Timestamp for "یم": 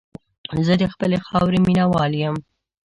2.23-2.35